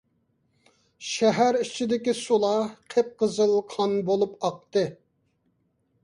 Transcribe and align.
شەھەر 1.07 1.57
ئىچىدىكى 1.59 2.15
سۇلار 2.19 2.71
قىپقىزىل 2.93 3.53
قان 3.75 3.93
بولۇپ 4.09 4.33
ئاقتى. 4.49 4.87